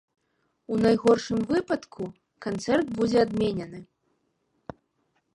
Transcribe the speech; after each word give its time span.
У 0.75 0.77
найгоршым 0.83 1.39
выпадку 1.51 2.03
канцэрт 2.45 2.87
будзе 3.01 3.17
адменены. 3.25 3.83